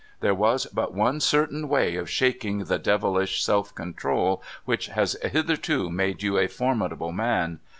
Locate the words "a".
6.39-6.47